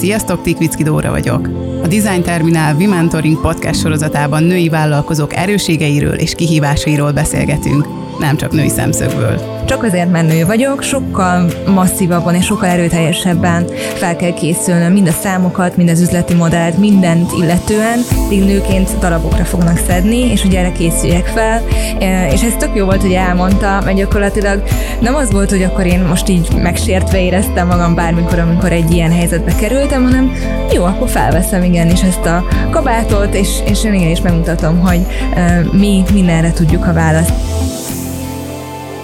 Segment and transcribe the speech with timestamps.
[0.00, 1.46] Sziasztok, Tikvicki Dóra vagyok.
[1.82, 7.86] A Design Terminál V-Mentoring podcast sorozatában női vállalkozók erőségeiről és kihívásairól beszélgetünk,
[8.18, 9.59] nem csak női szemszögből.
[9.70, 15.12] Csak azért, mert nő vagyok, sokkal masszívabban és sokkal erőteljesebben fel kell készülnöm mind a
[15.22, 17.98] számokat, mind az üzleti modellt, mindent illetően,
[18.32, 21.62] így nőként darabokra fognak szedni, és ugye erre készüljek fel.
[22.00, 24.62] E, és ez tök jó volt, hogy elmondta, mert gyakorlatilag
[25.00, 29.12] nem az volt, hogy akkor én most így megsértve éreztem magam bármikor, amikor egy ilyen
[29.12, 30.32] helyzetbe kerültem, hanem
[30.72, 35.00] jó, akkor felveszem igenis ezt a kabátot, és, és én igenis megmutatom, hogy
[35.34, 37.32] e, mi mindenre tudjuk a választ.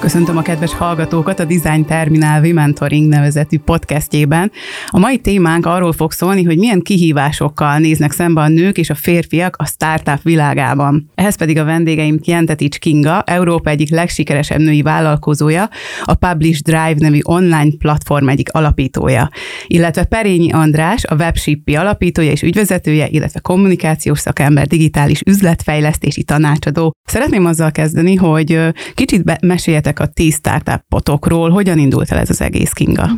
[0.07, 4.53] Köszöntöm a kedves hallgatókat a Design Terminál V-Mentoring nevezetű podcastjében.
[4.87, 8.95] A mai témánk arról fog szólni, hogy milyen kihívásokkal néznek szembe a nők és a
[8.95, 11.11] férfiak a startup világában.
[11.15, 15.69] Ehhez pedig a vendégeim Kientetics Kinga, Európa egyik legsikeresebb női vállalkozója,
[16.05, 19.29] a Publish Drive nevű online platform egyik alapítója,
[19.67, 26.93] illetve Perényi András, a Webshippi alapítója és ügyvezetője, illetve kommunikációs szakember, digitális üzletfejlesztési tanácsadó.
[27.09, 28.59] Szeretném azzal kezdeni, hogy
[28.95, 31.51] kicsit meséljetek a ti startupotokról.
[31.51, 33.09] Hogyan indult el ez az egész, Kinga?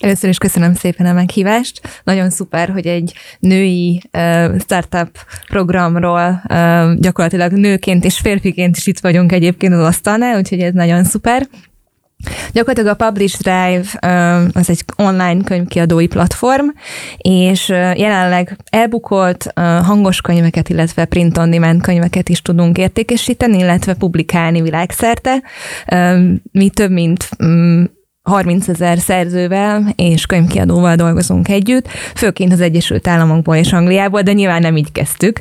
[0.00, 2.02] Először is köszönöm szépen a meghívást.
[2.04, 4.02] Nagyon szuper, hogy egy női
[4.58, 5.18] startup
[5.48, 6.42] programról
[6.98, 11.48] gyakorlatilag nőként és férfiként is itt vagyunk egyébként az asztalnál, úgyhogy ez nagyon szuper.
[12.52, 13.86] Gyakorlatilag a Publish Drive
[14.52, 16.66] az egy online könyvkiadói platform,
[17.16, 19.52] és jelenleg elbukolt
[19.82, 25.42] hangos könyveket, illetve print on demand könyveket is tudunk értékesíteni, illetve publikálni világszerte.
[26.52, 27.28] Mi több mint
[28.22, 34.32] 30 mm, ezer szerzővel és könyvkiadóval dolgozunk együtt, főként az Egyesült Államokból és Angliából, de
[34.32, 35.40] nyilván nem így kezdtük.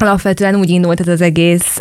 [0.00, 1.78] Alapvetően úgy indult ez az egész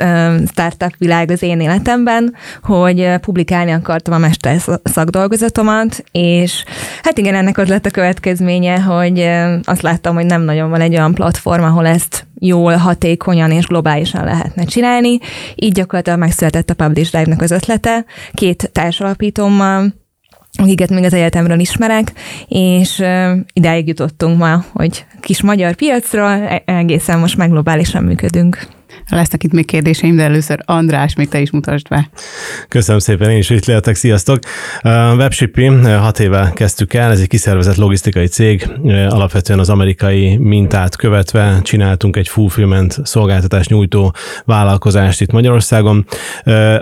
[0.51, 6.63] startup világ az én életemben, hogy publikálni akartam a mester szakdolgozatomat, és
[7.03, 9.29] hát igen, ennek az lett a következménye, hogy
[9.63, 14.23] azt láttam, hogy nem nagyon van egy olyan platform, ahol ezt jól, hatékonyan és globálisan
[14.23, 15.17] lehetne csinálni.
[15.55, 19.93] Így gyakorlatilag megszületett a Publish Drive-nak az ötlete, két társalapítómmal,
[20.57, 22.13] akiket még az egyetemről ismerek,
[22.47, 23.03] és
[23.53, 28.76] idáig jutottunk ma, hogy kis magyar piacról e-, egészen most meg globálisan működünk.
[29.09, 32.09] Lesznek itt még kérdéseim, de először András, még te is mutasd be.
[32.67, 34.39] Köszönöm szépen, én is itt lehetek, sziasztok!
[35.17, 35.65] Webshippy
[35.99, 38.69] hat éve kezdtük el, ez egy kiszervezett logisztikai cég,
[39.09, 44.13] alapvetően az amerikai mintát követve csináltunk egy fulfillment szolgáltatás nyújtó
[44.45, 46.05] vállalkozást itt Magyarországon.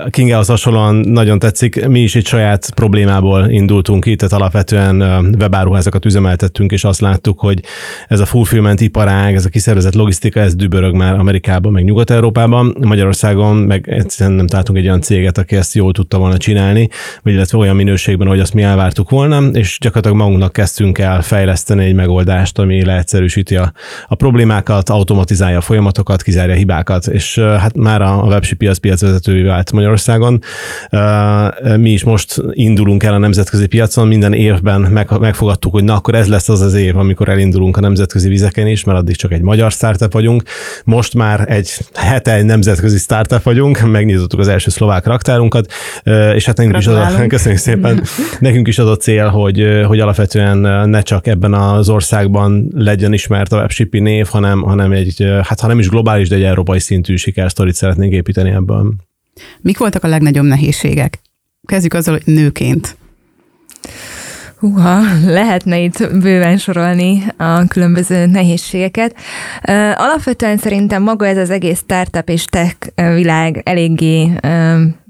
[0.09, 5.02] Kingához hasonlóan nagyon tetszik, mi is egy saját problémából indultunk itt, tehát alapvetően
[5.40, 7.59] webáruházakat üzemeltettünk, és azt láttuk, hogy
[8.07, 11.84] ez a fulfillment iparág, ez a kiszervezett logisztika, ez dübörög már Amerikában, meg
[12.16, 16.90] Nyugat-Európában, Magyarországon meg egyszerűen nem találtunk egy olyan céget, aki ezt jól tudta volna csinálni,
[17.24, 21.86] vagy illetve olyan minőségben, hogy azt mi elvártuk volna, és gyakorlatilag magunknak kezdtünk el fejleszteni
[21.86, 23.72] egy megoldást, ami leegyszerűsíti a,
[24.08, 29.42] a problémákat, automatizálja a folyamatokat, kizárja a hibákat, és hát már a webship piac piacvezetői
[29.42, 30.42] vált Magyarországon.
[31.78, 36.16] Mi is most indulunk el a nemzetközi piacon, minden évben meg, megfogadtuk, hogy na akkor
[36.16, 39.42] ez lesz az az év, amikor elindulunk a nemzetközi vizeken is, mert addig csak egy
[39.42, 40.44] magyar startup vagyunk.
[40.84, 41.70] Most már egy
[42.06, 45.72] hete egy nemzetközi startup vagyunk, megnyitottuk az első szlovák raktárunkat,
[46.34, 48.04] és hát nekünk is az a, köszönjük szépen,
[48.40, 53.52] nekünk is az a cél, hogy, hogy alapvetően ne csak ebben az országban legyen ismert
[53.52, 57.16] a webshipping név, hanem, hanem egy, hát ha nem is globális, de egy európai szintű
[57.16, 58.94] sikersztorit szeretnénk építeni ebből.
[59.62, 61.20] Mik voltak a legnagyobb nehézségek?
[61.66, 62.98] Kezdjük azzal, hogy nőként.
[64.60, 69.16] Húha, lehetne itt bőven sorolni a különböző nehézségeket.
[69.96, 74.32] Alapvetően szerintem maga ez az egész startup és tech világ eléggé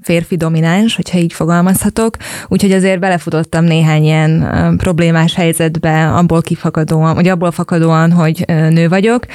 [0.02, 2.16] férfi domináns, hogyha így fogalmazhatok,
[2.48, 9.26] úgyhogy azért belefutottam néhány ilyen problémás helyzetbe, abból kifakadóan, vagy abból fakadóan, hogy nő vagyok.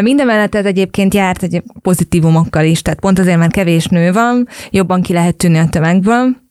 [0.00, 4.48] Minden mellett ez egyébként járt egy pozitívumokkal is, tehát pont azért, mert kevés nő van,
[4.70, 6.42] jobban ki lehet tűnni a tömegből,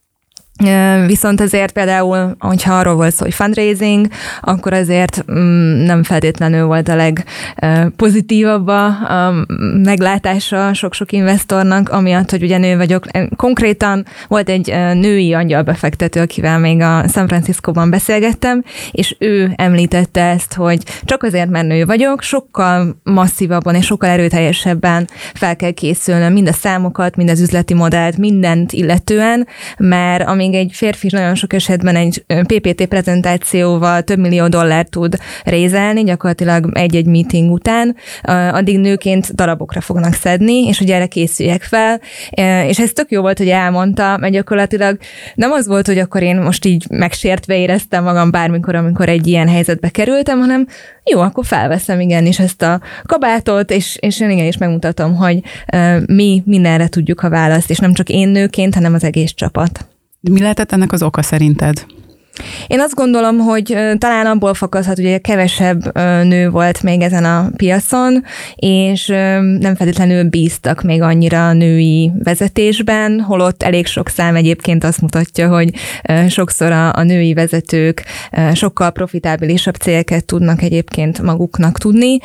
[1.06, 4.08] Viszont azért például, hogyha arról volt szó, hogy fundraising,
[4.42, 9.34] akkor azért mm, nem feltétlenül volt a legpozitívabb a
[9.84, 13.06] meglátása sok-sok investornak, amiatt, hogy ugye nő vagyok.
[13.36, 20.54] Konkrétan volt egy női angyalbefektető, akivel még a San Francisco-ban beszélgettem, és ő említette ezt,
[20.54, 26.48] hogy csak azért, mert nő vagyok, sokkal masszívabban és sokkal erőteljesebben fel kell készülnöm mind
[26.48, 29.48] a számokat, mind az üzleti modellt, mindent illetően,
[29.78, 35.16] mert ami még egy férfi nagyon sok esetben egy PPT prezentációval több millió dollárt tud
[35.44, 37.96] rézelni, gyakorlatilag egy-egy meeting után,
[38.52, 42.02] addig nőként darabokra fognak szedni, és hogy erre készüljek fel.
[42.68, 44.98] És ez tök jó volt, hogy elmondta, mert gyakorlatilag
[45.36, 49.48] nem az volt, hogy akkor én most így megsértve éreztem magam bármikor, amikor egy ilyen
[49.48, 50.68] helyzetbe kerültem, hanem
[51.04, 55.40] jó, akkor felveszem igenis ezt a kabátot, és, és én igen is megmutatom, hogy
[56.06, 59.93] mi mindenre tudjuk a választ, és nem csak én nőként, hanem az egész csapat.
[60.32, 61.86] Mi lehetett ennek az oka szerinted?
[62.68, 68.24] Én azt gondolom, hogy talán abból fakadhat, hogy kevesebb nő volt még ezen a piacon,
[68.56, 69.08] és
[69.60, 75.50] nem feltétlenül bíztak még annyira a női vezetésben, holott elég sok szám egyébként azt mutatja,
[75.50, 75.70] hogy
[76.28, 78.04] sokszor a, női vezetők
[78.54, 82.18] sokkal profitábilisabb célket tudnak egyébként maguknak tudni.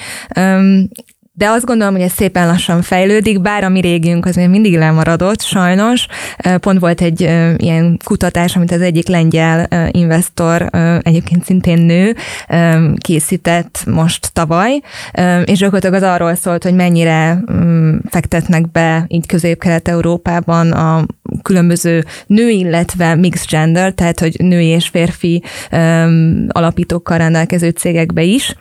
[1.39, 4.77] De azt gondolom, hogy ez szépen lassan fejlődik, bár a mi régiunk az még mindig
[4.77, 6.07] lemaradott, sajnos.
[6.61, 7.21] Pont volt egy
[7.57, 10.71] ilyen kutatás, amit az egyik lengyel investor,
[11.03, 12.15] egyébként szintén nő,
[12.97, 14.81] készített most tavaly,
[15.45, 21.07] és gyakorlatilag az arról szólt, hogy mennyire mm, fektetnek be így közép-kelet-európában a
[21.43, 25.43] különböző nő, illetve mixed gender, tehát hogy női és férfi
[26.49, 28.55] alapítókkal rendelkező cégekbe is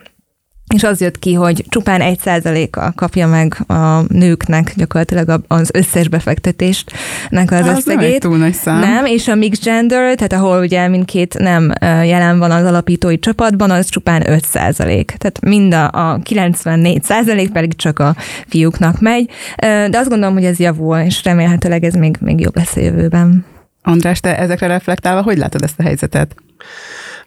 [0.75, 6.07] és az jött ki, hogy csupán egy százaléka kapja meg a nőknek gyakorlatilag az összes
[6.07, 8.09] befektetésnek az, az összegét.
[8.09, 8.79] Nem túl nagy szám.
[8.79, 13.71] Nem, és a mixed gender, tehát ahol ugye mindkét nem jelen van az alapítói csapatban,
[13.71, 15.05] az csupán 5 százalék.
[15.17, 18.15] Tehát mind a, a 94 százalék pedig csak a
[18.47, 19.29] fiúknak megy.
[19.59, 23.45] De azt gondolom, hogy ez javul, és remélhetőleg ez még, még jobb lesz a jövőben.
[23.81, 26.35] András, te ezekre reflektálva, hogy látod ezt a helyzetet?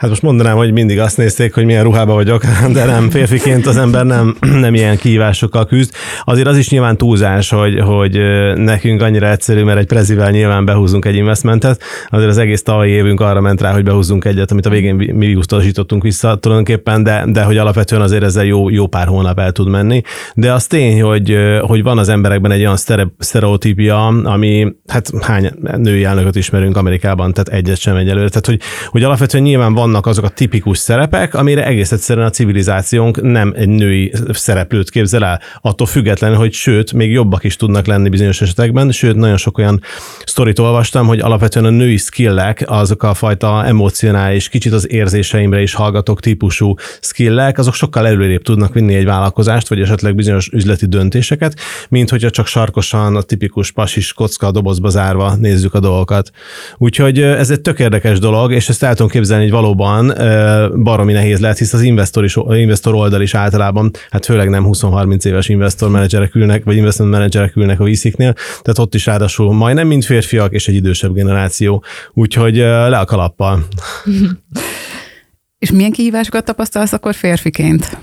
[0.00, 3.76] Hát most mondanám, hogy mindig azt nézték, hogy milyen ruhába vagyok, de nem férfiként az
[3.76, 5.92] ember nem, nem ilyen kihívásokkal küzd.
[6.24, 8.18] Azért az is nyilván túlzás, hogy, hogy
[8.54, 13.20] nekünk annyira egyszerű, mert egy prezivel nyilván behúzunk egy investmentet, azért az egész tavalyi évünk
[13.20, 17.42] arra ment rá, hogy behúzzunk egyet, amit a végén mi utasítottunk vissza tulajdonképpen, de, de
[17.42, 20.02] hogy alapvetően azért ezzel jó, jó pár hónap el tud menni.
[20.34, 22.78] De az tény, hogy, hogy van az emberekben egy olyan
[23.18, 28.28] sztereotípia, ami, hát hány női elnököt ismerünk Amerikában, tehát egyet sem egyelőre.
[28.28, 32.30] Tehát, hogy, hogy alapvetően nyilván van vannak azok a tipikus szerepek, amire egész egyszerűen a
[32.30, 35.40] civilizációnk nem egy női szereplőt képzel el.
[35.60, 39.80] Attól függetlenül, hogy sőt, még jobbak is tudnak lenni bizonyos esetekben, sőt, nagyon sok olyan
[40.24, 45.74] sztorit olvastam, hogy alapvetően a női skillek, azok a fajta emocionális, kicsit az érzéseimre is
[45.74, 51.54] hallgatok típusú skillek, azok sokkal előrébb tudnak vinni egy vállalkozást, vagy esetleg bizonyos üzleti döntéseket,
[51.88, 56.30] mint hogyha csak sarkosan a tipikus pasis kocka a dobozba zárva nézzük a dolgokat.
[56.78, 61.12] Úgyhogy ez egy tök érdekes dolog, és ezt el tudom képzelni, hogy valóban valóban baromi
[61.12, 65.48] nehéz lehet, hisz az investor, is, investor oldal is általában, hát főleg nem 20-30 éves
[65.48, 70.04] investor menedzserek ülnek, vagy investment menedzserek ülnek a víziknél, tehát ott is ráadásul majdnem mind
[70.04, 71.84] férfiak, és egy idősebb generáció.
[72.12, 73.66] Úgyhogy le a kalappal.
[75.58, 77.98] és milyen kihívásokat tapasztalsz akkor férfiként?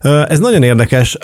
[0.00, 1.16] Ez nagyon érdekes.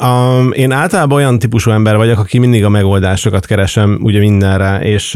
[0.53, 5.15] Én általában olyan típusú ember vagyok, aki mindig a megoldásokat keresem ugye mindenre, és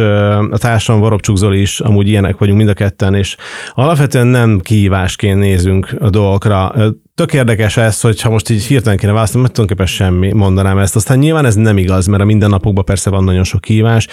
[0.50, 3.36] a társam Varobcsuk Zoli is amúgy ilyenek vagyunk mind a ketten, és
[3.74, 6.74] alapvetően nem kihívásként nézünk a dolgokra.
[7.16, 10.96] Tök érdekes ez, hogy ha most így hirtelen kéne választani, mert tulajdonképpen semmi mondanám ezt.
[10.96, 14.06] Aztán nyilván ez nem igaz, mert a mindennapokban persze van nagyon sok kihívás.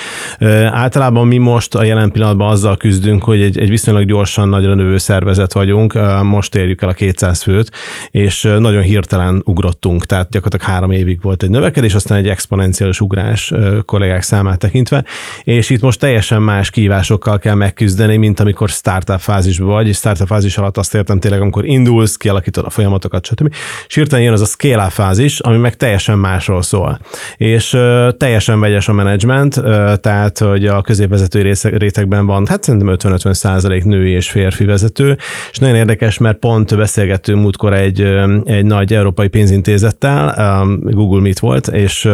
[0.69, 4.97] Általában mi most a jelen pillanatban azzal küzdünk, hogy egy, egy viszonylag gyorsan nagyra növő
[4.97, 7.71] szervezet vagyunk, most érjük el a 200 főt,
[8.11, 13.53] és nagyon hirtelen ugrottunk, tehát gyakorlatilag három évig volt egy növekedés, aztán egy exponenciális ugrás
[13.85, 15.05] kollégák számát tekintve,
[15.43, 20.27] és itt most teljesen más kihívásokkal kell megküzdeni, mint amikor startup fázisban vagy, és startup
[20.27, 23.53] fázis alatt azt értem tényleg, amikor indulsz, kialakítod a folyamat folyamatokat, stb.
[23.87, 26.99] És hirtelen jön az a scale fázis, ami meg teljesen másról szól.
[27.37, 29.61] És uh, teljesen vegyes a menedzsment,
[30.01, 35.17] tehát hogy a középvezetői rétegben van, hát szerintem 50-50 százalék női és férfi vezető,
[35.51, 38.01] és nagyon érdekes, mert pont beszélgettünk múltkor egy,
[38.45, 42.09] egy nagy európai pénzintézettel, um, Google Meet volt, és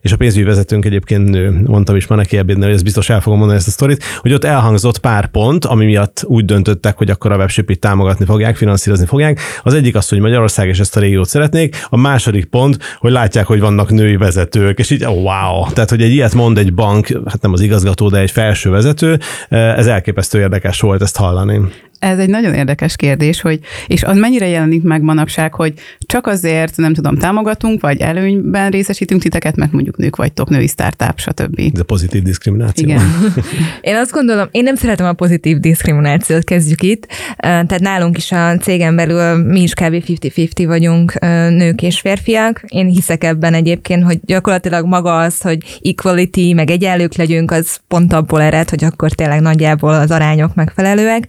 [0.00, 3.20] és a pénzügyi vezetőnk egyébként nő, mondtam is már neki ebédnél, hogy ezt biztos el
[3.20, 7.10] fogom mondani ezt a sztorit, hogy ott elhangzott pár pont, ami miatt úgy döntöttek, hogy
[7.10, 9.40] akkor a webshopit támogatni fogják, finanszírozni fogják.
[9.62, 13.46] Az egyik az, hogy Magyarország és ezt a régiót szeretnék, a második pont, hogy látják,
[13.46, 17.06] hogy vannak női vezetők, és így oh, wow, tehát hogy egy ilyet mond egy bank,
[17.26, 21.60] hát nem az igazgató, de egy felső vezető, ez elképesztő érdekes volt ezt hallani.
[21.98, 26.76] Ez egy nagyon érdekes kérdés, hogy és az mennyire jelenik meg manapság, hogy csak azért,
[26.76, 31.60] nem tudom, támogatunk, vagy előnyben részesítünk titeket, mert mondjuk nők vagytok, női startup, stb.
[31.74, 32.88] Ez a pozitív diszkrimináció.
[32.88, 33.34] Igen.
[33.80, 37.06] én azt gondolom, én nem szeretem a pozitív diszkriminációt, kezdjük itt.
[37.36, 40.04] Tehát nálunk is a cégen belül mi is kb.
[40.06, 42.62] 50-50 vagyunk nők és férfiak.
[42.66, 48.12] Én hiszek ebben egyébként, hogy gyakorlatilag maga az, hogy equality, meg egyenlők legyünk, az pont
[48.12, 51.28] abból ered, hogy akkor tényleg nagyjából az arányok megfelelőek.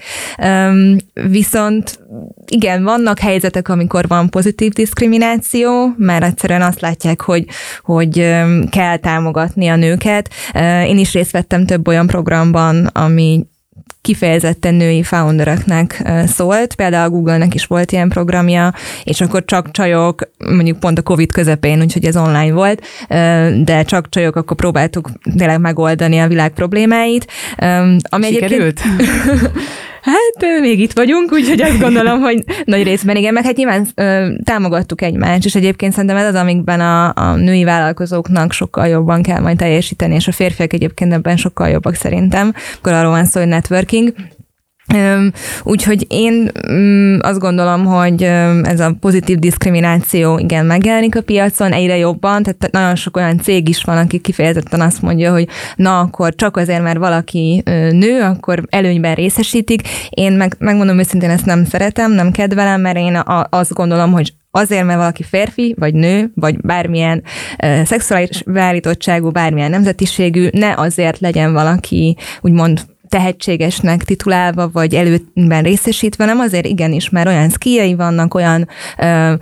[1.14, 2.00] Viszont
[2.48, 7.46] igen, vannak helyzetek, amikor van pozitív diszkrimináció, mert egyszerűen azt látják, hogy,
[7.84, 8.36] hogy
[8.70, 10.30] kell támogatni a nőket.
[10.86, 13.48] Én is részt vettem több olyan programban, ami
[14.02, 18.74] kifejezetten női foundereknek szólt, például a Google-nek is volt ilyen programja,
[19.04, 22.86] és akkor csak csajok, mondjuk pont a Covid közepén, úgyhogy ez online volt,
[23.64, 27.32] de csak csajok, akkor próbáltuk tényleg megoldani a világ problémáit.
[28.02, 28.82] Ami Sikerült?
[28.82, 29.52] Egyébként...
[30.02, 34.28] Hát még itt vagyunk, úgyhogy azt gondolom, hogy nagy részben igen, meg hát nyilván ö,
[34.44, 39.40] támogattuk egymást, és egyébként szerintem ez az, amikben a, a női vállalkozóknak sokkal jobban kell
[39.40, 43.50] majd teljesíteni, és a férfiak egyébként ebben sokkal jobbak szerintem, akkor arról van szó, hogy
[43.50, 44.14] networking.
[45.64, 48.24] Úgyhogy én mm, azt gondolom, hogy
[48.64, 53.70] ez a pozitív diszkrimináció igen megjelenik a piacon egyre jobban, tehát nagyon sok olyan cég
[53.70, 58.64] is van, aki kifejezetten azt mondja, hogy na akkor csak azért, mert valaki nő, akkor
[58.70, 59.82] előnyben részesítik.
[60.10, 64.86] Én meg, megmondom őszintén, ezt nem szeretem, nem kedvelem, mert én azt gondolom, hogy azért,
[64.86, 67.24] mert valaki férfi, vagy nő, vagy bármilyen
[67.84, 76.40] szexuális beállítottságú, bármilyen nemzetiségű, ne azért legyen valaki úgymond tehetségesnek titulálva, vagy előben részesítve, nem
[76.40, 79.34] azért igenis, mert olyan skijai vannak, olyan uh,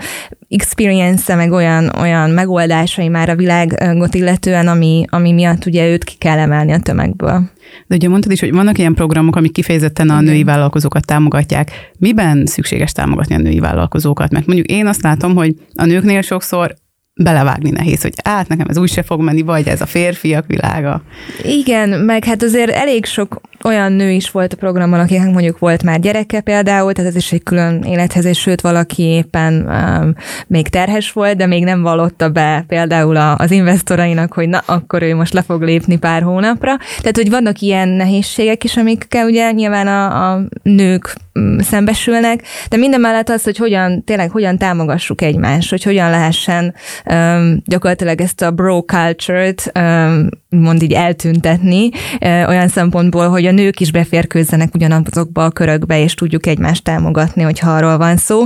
[0.49, 6.15] experience meg olyan, olyan megoldásai már a világot illetően, ami, ami miatt ugye őt ki
[6.17, 7.49] kell emelni a tömegből.
[7.87, 11.71] De ugye mondtad is, hogy vannak ilyen programok, amik kifejezetten a női vállalkozókat támogatják.
[11.99, 14.31] Miben szükséges támogatni a női vállalkozókat?
[14.31, 16.75] Mert mondjuk én azt látom, hogy a nőknél sokszor
[17.17, 21.01] belevágni nehéz, hogy át nekem ez úgy se fog menni, vagy ez a férfiak világa.
[21.43, 25.83] Igen, meg hát azért elég sok olyan nő is volt a programban, akiknek mondjuk volt
[25.83, 30.13] már gyereke például, tehát ez is egy külön élethez, és sőt valaki éppen um,
[30.47, 35.01] még terhes volt, de még nem vallotta be például a, az investorainak, hogy na, akkor
[35.01, 36.77] ő most le fog lépni pár hónapra.
[36.97, 42.77] Tehát, hogy vannak ilyen nehézségek is, amikkel ugye nyilván a, a nők mm, szembesülnek, de
[42.77, 46.75] minden mellett az, hogy hogyan, tényleg hogyan támogassuk egymást, hogy hogyan lehessen
[47.09, 51.89] um, gyakorlatilag ezt a bro culture-t um, mond így eltüntetni,
[52.21, 57.71] olyan szempontból, hogy a nők is beférkőzzenek ugyanazokba a körökbe, és tudjuk egymást támogatni, hogyha
[57.71, 58.43] arról van szó.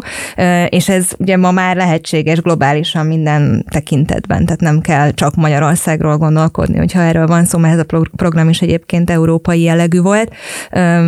[0.70, 6.78] És ez ugye ma már lehetséges globálisan minden tekintetben, tehát nem kell csak Magyarországról gondolkodni,
[6.78, 10.34] hogyha erről van szó, mert ez a program is egyébként európai jellegű volt,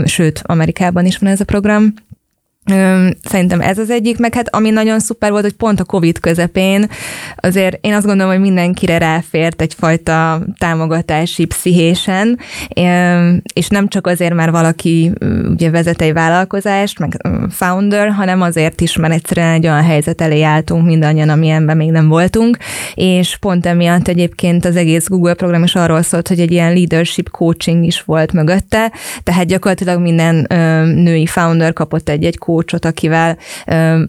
[0.05, 1.93] sőt, Amerikában is van ez a program.
[3.23, 6.89] Szerintem ez az egyik, meg hát ami nagyon szuper volt, hogy pont a Covid közepén
[7.35, 12.39] azért én azt gondolom, hogy mindenkire ráfért egyfajta támogatási pszichésen,
[13.53, 15.11] és nem csak azért, mert valaki
[15.49, 20.41] ugye vezet egy vállalkozást, meg founder, hanem azért is, mert egyszerűen egy olyan helyzet elé
[20.41, 22.57] álltunk mindannyian, amilyenben még nem voltunk,
[22.93, 27.29] és pont emiatt egyébként az egész Google program is arról szólt, hogy egy ilyen leadership
[27.29, 28.91] coaching is volt mögötte,
[29.23, 30.45] tehát gyakorlatilag minden
[30.95, 33.37] női founder kapott egy-egy coachot, akivel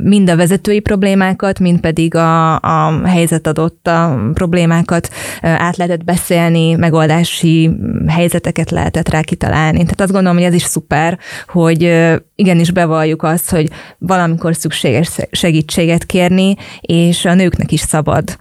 [0.03, 5.09] mind a vezetői problémákat, mind pedig a, a helyzet adott a problémákat
[5.41, 7.71] át lehetett beszélni, megoldási
[8.09, 9.79] helyzeteket lehetett rá kitalálni.
[9.79, 16.05] Tehát azt gondolom, hogy ez is szuper, hogy igenis bevalljuk azt, hogy valamikor szükséges segítséget
[16.05, 18.37] kérni, és a nőknek is szabad.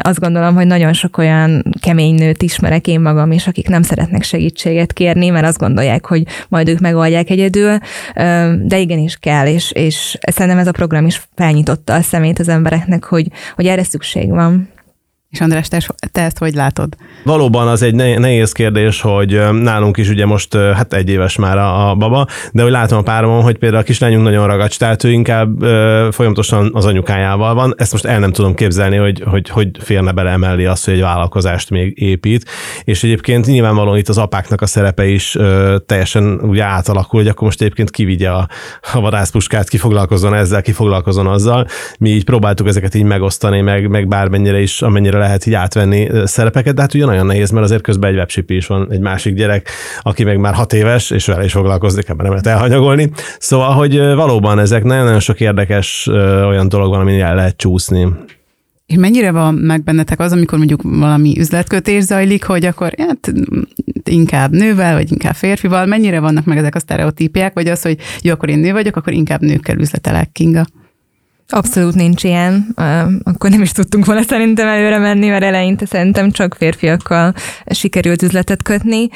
[0.00, 4.22] Azt gondolom, hogy nagyon sok olyan kemény nőt ismerek én magam is, akik nem szeretnek
[4.22, 7.78] segítséget kérni, mert azt gondolják, hogy majd ők megoldják egyedül,
[8.62, 13.04] de igenis kell, és, és szerintem ez a program is felnyitotta a szemét az embereknek,
[13.04, 14.68] hogy, hogy erre szükség van.
[15.30, 15.80] És András, te,
[16.12, 16.96] te ezt hogy látod?
[17.24, 21.90] Valóban az egy nehéz kérdés, hogy nálunk is ugye most hát egy éves már a,
[21.90, 25.10] a baba, de hogy látom a páromon, hogy például a kislányunk nagyon ragacs, tehát ő
[25.10, 27.74] inkább ö, folyamatosan az anyukájával van.
[27.76, 31.00] Ezt most el nem tudom képzelni, hogy hogy, hogy férne bele emellé azt, hogy egy
[31.00, 32.50] vállalkozást még épít.
[32.84, 37.42] És egyébként nyilvánvalóan itt az apáknak a szerepe is ö, teljesen ugye átalakul, hogy akkor
[37.42, 38.48] most egyébként kivigye a,
[38.92, 41.66] a vadászpuskát, ki foglalkozzon ezzel, ki foglalkozzon azzal.
[41.98, 46.74] Mi így próbáltuk ezeket így megosztani, meg, meg bármennyire is, amennyire lehet így átvenni szerepeket,
[46.74, 49.70] de hát ugye nagyon nehéz, mert azért közben egy webship is van, egy másik gyerek,
[50.02, 53.10] aki meg már hat éves, és vele is foglalkozik, ebben nem lehet elhanyagolni.
[53.38, 56.06] Szóval, hogy valóban ezek nagyon-nagyon sok érdekes
[56.46, 58.08] olyan dolog van, amin el lehet csúszni.
[58.86, 63.32] És mennyire van meg bennetek az, amikor mondjuk valami üzletkötés zajlik, hogy akkor hát,
[64.04, 68.32] inkább nővel, vagy inkább férfival, mennyire vannak meg ezek a sztereotípiák, vagy az, hogy jó,
[68.32, 70.64] akkor én nő vagyok, akkor inkább nőkkel üzletelek, Kinga?
[71.48, 72.72] Abszolút nincs ilyen.
[73.24, 77.34] Akkor nem is tudtunk volna szerintem előre menni, mert eleinte szerintem csak férfiakkal
[77.70, 79.08] sikerült üzletet kötni.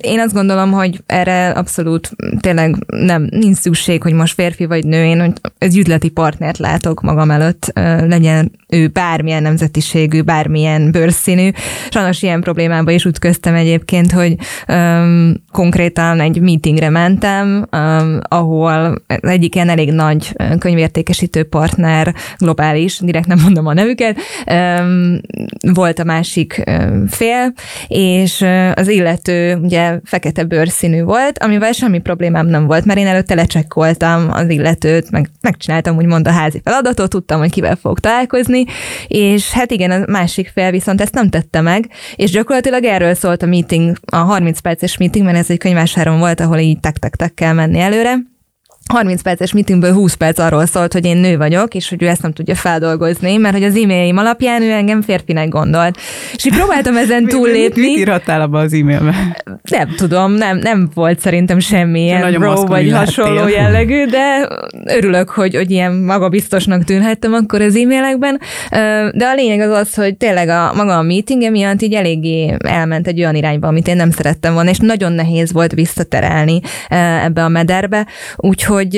[0.00, 2.10] Én azt gondolom, hogy erre abszolút
[2.40, 7.30] tényleg nem, nincs szükség, hogy most férfi vagy nő, én egy üzleti partnert látok magam
[7.30, 7.70] előtt,
[8.08, 11.50] legyen ő bármilyen nemzetiségű, bármilyen bőrszínű.
[11.90, 14.36] Sajnos ilyen problémába is ütköztem egyébként, hogy
[14.68, 23.26] um, konkrétan egy meetingre mentem, um, ahol egyik ilyen elég nagy könyvértékesítő partner, globális, direkt
[23.26, 25.20] nem mondom a nevüket, um,
[25.60, 27.52] volt a másik um, fél,
[27.88, 33.34] és az illető ugye fekete bőrszínű volt, amivel semmi problémám nem volt, mert én előtte
[33.34, 38.64] lecsekkoltam az illetőt, meg megcsináltam úgymond a házi feladatot, tudtam, hogy kivel fog találkozni,
[39.06, 43.42] és hát igen, a másik fél viszont ezt nem tette meg, és gyakorlatilag erről szólt
[43.42, 47.52] a meeting, a 30 perces meeting, mert ez egy könyvásáron volt, ahol így tek-tek-tek kell
[47.52, 48.16] menni előre,
[48.92, 52.22] 30 perces meetingből 20 perc arról szólt, hogy én nő vagyok, és hogy ő ezt
[52.22, 55.98] nem tudja feldolgozni, mert hogy az e-mailjim alapján ő engem férfinek gondolt.
[56.34, 57.80] És így próbáltam ezen túllépni.
[57.80, 59.14] Mit írhattál abba az e-mailbe?
[59.70, 64.48] Nem tudom, nem, nem volt szerintem semmilyen bro vagy hasonló jellegű, de
[64.84, 68.40] örülök, hogy, hogy ilyen magabiztosnak tűnhettem akkor az e-mailekben.
[69.12, 73.06] De a lényeg az az, hogy tényleg a maga a meeting miatt így eléggé elment
[73.06, 76.60] egy olyan irányba, amit én nem szerettem volna, és nagyon nehéz volt visszaterelni
[77.22, 78.06] ebbe a mederbe.
[78.36, 78.94] Úgyhogy hogy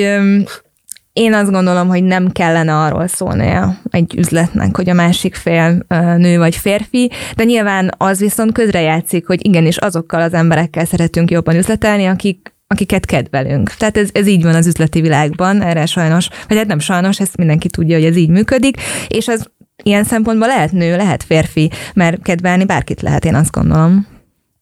[1.13, 5.85] én azt gondolom, hogy nem kellene arról szólnia egy üzletnek, hogy a másik fél
[6.17, 11.55] nő vagy férfi, de nyilván az viszont közrejátszik, hogy igenis azokkal az emberekkel szeretünk jobban
[11.55, 13.73] üzletelni, akik akiket kedvelünk.
[13.73, 17.37] Tehát ez, ez így van az üzleti világban, erre sajnos, vagy hát nem sajnos, ezt
[17.37, 19.43] mindenki tudja, hogy ez így működik, és ez
[19.83, 24.07] ilyen szempontból lehet nő, lehet férfi, mert kedvelni bárkit lehet, én azt gondolom.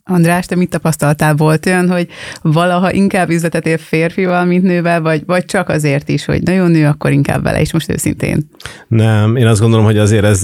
[0.10, 1.36] András, te mit tapasztaltál?
[1.36, 2.08] Volt olyan, hogy
[2.42, 7.12] valaha inkább üzletetél férfival, mint nővel, vagy, vagy csak azért is, hogy nagyon nő, akkor
[7.12, 8.50] inkább vele is, most őszintén?
[8.88, 10.40] Nem, én azt gondolom, hogy azért ez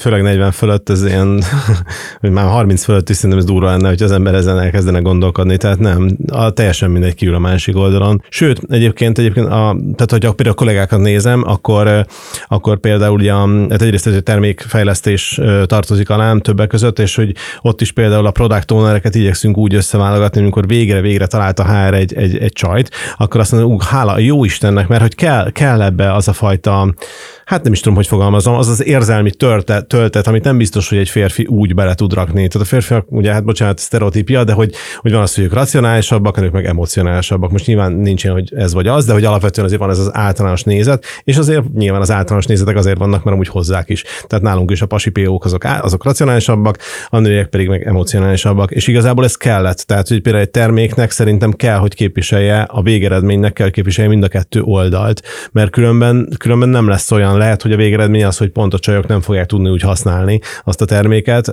[0.00, 1.42] főleg 40 fölött, ez ilyen,
[2.20, 5.56] vagy már 30 fölött is szerintem ez durva lenne, hogy az ember ezen elkezdene gondolkodni,
[5.56, 8.22] tehát nem, a, teljesen mindegy kiül a másik oldalon.
[8.28, 12.06] Sőt, egyébként, egyébként a, tehát hogyha például a kollégákat nézem, akkor,
[12.46, 13.32] akkor például ugye,
[13.70, 18.30] hát egyrészt ez a termékfejlesztés tartozik alám többek között, és hogy ott is például a
[18.30, 23.40] product ownereket igyekszünk úgy összeválogatni, amikor végre-végre talált a HR egy, egy, egy csajt, akkor
[23.40, 26.94] azt mondom, hála jó Istennek, mert hogy kell, kell ebbe az a fajta
[27.44, 30.98] hát nem is tudom, hogy fogalmazom, az az érzelmi töltet, töltet, amit nem biztos, hogy
[30.98, 32.48] egy férfi úgy bele tud rakni.
[32.48, 36.40] Tehát a férfiak, ugye, hát bocsánat, sztereotípia, de hogy, hogy van az, hogy ők racionálisabbak,
[36.40, 37.50] ők meg emocionálisabbak.
[37.50, 40.14] Most nyilván nincs ilyen, hogy ez vagy az, de hogy alapvetően azért van ez az
[40.14, 44.02] általános nézet, és azért nyilván az általános nézetek azért vannak, mert amúgy hozzák is.
[44.26, 46.78] Tehát nálunk is a pasi PO-k azok, azok racionálisabbak,
[47.08, 48.70] a nőek pedig meg emocionálisabbak.
[48.70, 49.78] És igazából ez kellett.
[49.78, 54.28] Tehát, hogy például egy terméknek szerintem kell, hogy képviselje, a végeredménynek kell képviselje mind a
[54.28, 58.50] kettő oldalt, mert különben, különben nem lesz olyan nyilván lehet, hogy a végeredmény az, hogy
[58.50, 61.44] pont a csajok nem fogják tudni úgy használni azt a terméket,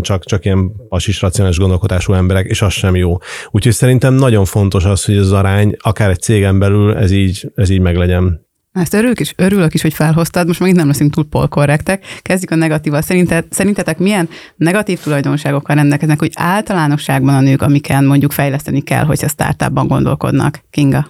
[0.00, 3.18] csak, csak ilyen pasis, racionális gondolkodású emberek, és az sem jó.
[3.50, 7.70] Úgyhogy szerintem nagyon fontos az, hogy az arány, akár egy cégen belül ez így, ez
[7.70, 8.44] így meglegyen.
[8.72, 12.04] Ezt örülök is, örülök is, hogy felhoztad, most megint nem leszünk túl polkorrektek.
[12.22, 13.00] Kezdjük a negatíval.
[13.00, 19.28] Szerinted, szerintetek milyen negatív tulajdonságokkal rendelkeznek, hogy általánosságban a nők, amiken mondjuk fejleszteni kell, hogyha
[19.28, 20.60] startupban gondolkodnak?
[20.70, 21.06] Kinga?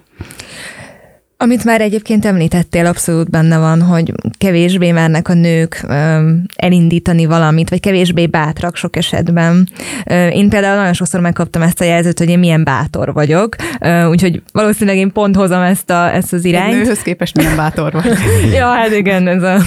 [1.38, 5.86] Amit már egyébként említettél, abszolút benne van, hogy kevésbé mernek a nők
[6.56, 9.68] elindítani valamit, vagy kevésbé bátrak sok esetben.
[10.08, 13.56] Én például nagyon sokszor megkaptam ezt a jelzőt, hogy én milyen bátor vagyok,
[14.08, 16.74] úgyhogy valószínűleg én pont hozom ezt, a, ezt az irányt.
[16.74, 18.12] A nőhöz képest milyen bátor vagy.
[18.58, 19.62] ja, hát igen, ez a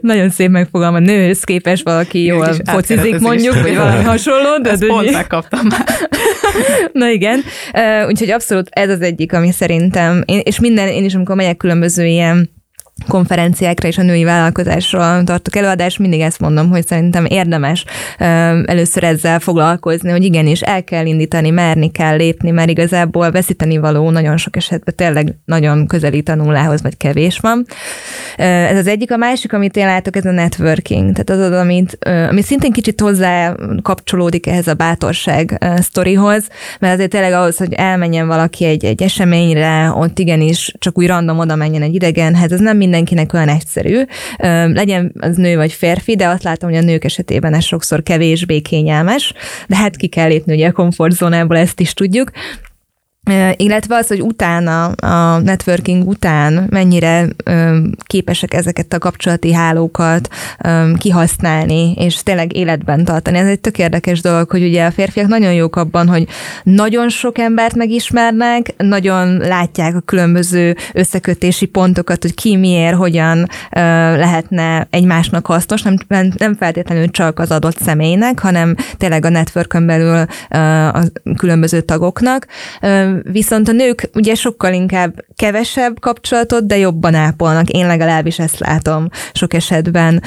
[0.00, 0.98] nagyon szép megfogalma.
[0.98, 4.58] Nőhöz képest valaki jól focizik mondjuk, vagy valami hasonló.
[4.62, 5.84] De ezt pont megkaptam már.
[6.92, 7.40] Na igen,
[8.06, 12.50] úgyhogy abszolút ez az egyik, ami szerintem, és minden, én is amikor megyek különböző ilyen
[13.08, 17.84] konferenciákra és a női vállalkozásról tartok előadást, mindig ezt mondom, hogy szerintem érdemes
[18.64, 24.10] először ezzel foglalkozni, hogy igenis el kell indítani, merni kell lépni, mert igazából veszíteni való
[24.10, 27.66] nagyon sok esetben tényleg nagyon közelít a nullához, vagy kevés van.
[28.36, 29.12] Ez az egyik.
[29.12, 31.12] A másik, amit én látok, ez a networking.
[31.12, 36.48] Tehát az az, amit, ami szintén kicsit hozzá kapcsolódik ehhez a bátorság sztorihoz,
[36.80, 41.38] mert azért tényleg ahhoz, hogy elmenjen valaki egy, egy eseményre, ott igenis csak úgy random
[41.38, 44.02] oda menjen egy idegenhez, ez nem mindenkinek olyan egyszerű.
[44.74, 48.60] Legyen az nő vagy férfi, de azt látom, hogy a nők esetében ez sokszor kevésbé
[48.60, 49.32] kényelmes,
[49.68, 52.30] de hát ki kell lépni ugye a komfortzónából, ezt is tudjuk.
[53.56, 57.28] Illetve az, hogy utána, a networking után mennyire
[57.96, 60.28] képesek ezeket a kapcsolati hálókat
[60.98, 63.38] kihasználni, és tényleg életben tartani.
[63.38, 66.26] Ez egy tök érdekes dolog, hogy ugye a férfiak nagyon jók abban, hogy
[66.62, 73.48] nagyon sok embert megismernek, nagyon látják a különböző összekötési pontokat, hogy ki miért, hogyan
[74.16, 80.26] lehetne egymásnak hasznos, nem, nem feltétlenül csak az adott személynek, hanem tényleg a networkön belül
[80.92, 81.02] a
[81.36, 82.46] különböző tagoknak
[83.22, 87.68] Viszont a nők ugye sokkal inkább kevesebb kapcsolatot, de jobban ápolnak.
[87.68, 90.22] Én legalábbis ezt látom sok esetben,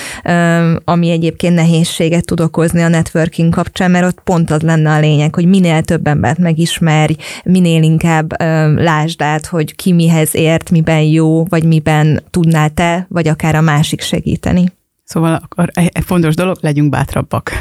[0.83, 5.35] ami egyébként nehézséget tud okozni a networking kapcsán, mert ott pont az lenne a lényeg,
[5.35, 8.41] hogy minél több embert megismerj, minél inkább
[8.77, 13.61] lásd át, hogy ki mihez ért, miben jó, vagy miben tudnál te, vagy akár a
[13.61, 14.76] másik segíteni.
[15.07, 17.59] Szóval akkor egy fontos dolog, legyünk bátrabbak.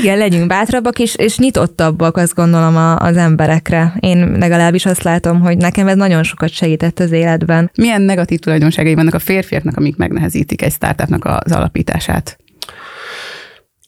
[0.00, 3.96] Igen, legyünk bátrabbak, és, és nyitottabbak, azt gondolom az emberekre.
[4.00, 7.70] Én legalábbis azt látom, hogy nekem ez nagyon sokat segített az életben.
[7.76, 12.38] Milyen negatív tulajdonságai vannak a férfiaknak, amik megnehezítik egy startupnak az alapítását?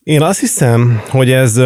[0.02, 1.60] Én azt hiszem, hogy ez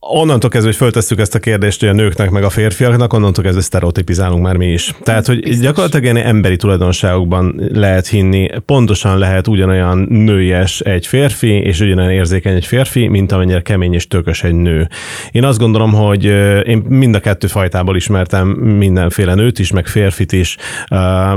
[0.00, 3.62] onnantól kezdve, hogy föltesszük ezt a kérdést, hogy a nőknek meg a férfiaknak, onnantól kezdve
[3.62, 4.94] sztereotipizálunk már mi is.
[5.02, 5.64] Tehát, hogy Biztos.
[5.64, 12.54] gyakorlatilag ilyen emberi tulajdonságokban lehet hinni, pontosan lehet ugyanolyan nőies egy férfi, és ugyanolyan érzékeny
[12.54, 14.88] egy férfi, mint amennyire kemény és tökös egy nő.
[15.30, 16.24] Én azt gondolom, hogy
[16.64, 20.56] én mind a kettő fajtából ismertem mindenféle nőt is, meg férfit is,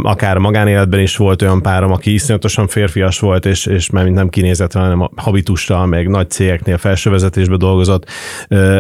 [0.02, 4.80] akár magánéletben is volt olyan párom, aki iszonyatosan férfias volt, és, és már nem kinézetre,
[4.80, 8.06] hanem a habitussal, meg nagy cégeknél felsővezetésbe dolgozott,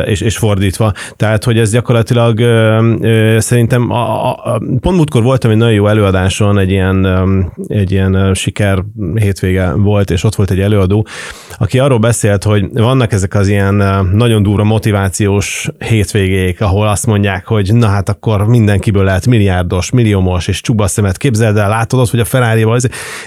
[0.06, 0.94] és, és fordítva.
[1.16, 2.40] Tehát, hogy ez gyakorlatilag
[3.42, 7.08] szerintem a, a, pont múltkor voltam egy nagyon jó előadáson, egy ilyen,
[7.68, 8.84] egy ilyen siker
[9.16, 11.08] hétvége volt, és ott volt egy előadó,
[11.58, 13.76] aki arról beszélt, hogy vannak ezek az ilyen
[14.14, 20.48] nagyon durva motivációs hétvégék, ahol azt mondják, hogy na hát akkor mindenkiből lehet milliárdos, milliómos,
[20.48, 21.18] és csuba szemet.
[21.18, 22.66] Képzeld el, látod ott, hogy a ferrari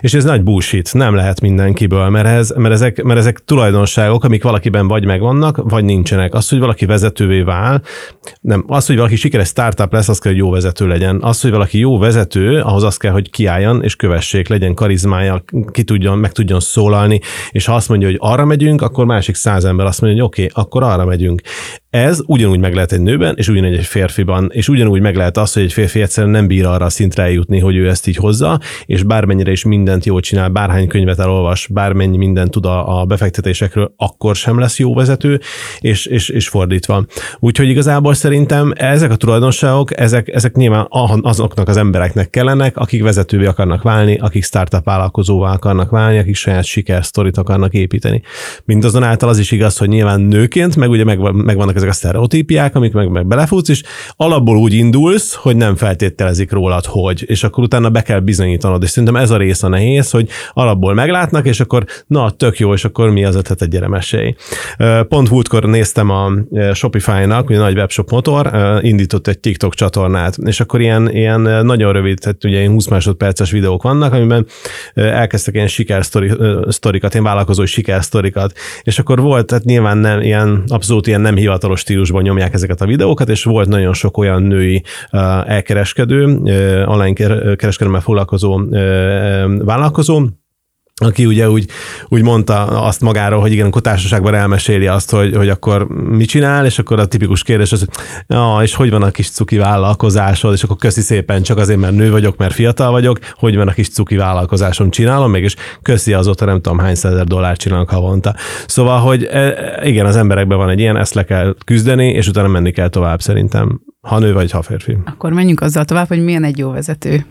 [0.00, 4.42] és ez nagy bullshit, nem lehet mindenkiből, mert, ez, mert, ezek, mert ezek tulajdonságok, amik
[4.42, 6.34] valakiben vagy megvannak, vagy nincsenek.
[6.34, 7.82] Az, hogy valaki vezetővé vál,
[8.40, 11.22] nem, az, hogy valaki sikeres startup lesz, az kell, hogy jó vezető legyen.
[11.22, 15.82] Az, hogy valaki jó vezető, ahhoz az kell, hogy kiálljon és kövessék, legyen karizmája, ki
[15.82, 17.20] tudjon, meg tudjon szólalni,
[17.50, 20.44] és ha azt mondja, hogy arra megyünk, akkor másik száz ember azt mondja, hogy oké,
[20.44, 21.40] okay, akkor arra megyünk.
[21.90, 25.52] Ez ugyanúgy meg lehet egy nőben, és ugyanúgy egy férfiban, és ugyanúgy meg lehet az,
[25.52, 28.60] hogy egy férfi egyszerűen nem bír arra a szintre eljutni, hogy ő ezt így hozza,
[28.86, 33.92] és bármennyire is mindent jól csinál, bárhány könyvet elolvas, bármennyi mindent tud a, a befektetésekről,
[33.96, 35.40] akkor sem lesz jó vezető,
[35.80, 37.04] és, és, és fordítva.
[37.38, 40.86] Úgyhogy igazából szerintem ezek a tulajdonságok, ezek, ezek nyilván
[41.20, 46.64] azoknak az embereknek kellenek, akik vezetővé akarnak válni, akik startup vállalkozóvá akarnak válni, akik saját
[46.64, 48.22] sikersztorit akarnak építeni.
[48.64, 52.92] Mindazonáltal az is igaz, hogy nyilván nőként, meg ugye meg, megvannak ezek a sztereotípiák, amik
[52.92, 53.82] meg, meg belefutsz, és
[54.16, 58.90] alapból úgy indulsz, hogy nem feltételezik rólad, hogy, és akkor utána be kell bizonyítanod, és
[58.90, 62.84] szerintem ez a rész a nehéz, hogy alapból meglátnak, és akkor na, tök jó, és
[62.84, 64.34] akkor mi az ötlet egy mesélj.
[65.08, 66.32] Pont múltkor néztem a
[66.74, 68.50] Shopify-nak, ugye nagy webshop motor,
[68.82, 73.50] indított egy TikTok csatornát, és akkor ilyen, ilyen nagyon rövid, tehát ugye ilyen 20 másodperces
[73.50, 74.46] videók vannak, amiben
[74.94, 81.20] elkezdtek ilyen sikersztorikat, ilyen vállalkozói sikersztorikat, és akkor volt, tehát nyilván nem, ilyen abszolút ilyen
[81.20, 84.82] nem hivatalos hivatalos stílusban nyomják ezeket a videókat, és volt nagyon sok olyan női
[85.44, 86.24] elkereskedő,
[86.86, 87.12] online
[87.56, 88.60] kereskedelemmel foglalkozó
[89.58, 90.22] vállalkozó,
[91.00, 91.66] aki ugye úgy,
[92.08, 96.66] úgy mondta azt magáról, hogy igen, akkor társaságban elmeséli azt, hogy, hogy akkor mit csinál,
[96.66, 97.88] és akkor a tipikus kérdés az, hogy
[98.26, 101.94] ja, és hogy van a kis cuki vállalkozásod, és akkor köszi szépen, csak azért, mert
[101.94, 106.12] nő vagyok, mert fiatal vagyok, hogy van a kis cuki vállalkozásom, csinálom még, és köszi
[106.12, 108.34] azóta nem tudom hány százer dollárt csinálok havonta.
[108.66, 112.48] Szóval, hogy e, igen, az emberekben van egy ilyen, ezt le kell küzdeni, és utána
[112.48, 114.96] menni kell tovább szerintem, ha nő vagy, ha férfi.
[115.04, 117.24] Akkor menjünk azzal tovább, hogy milyen egy jó vezető.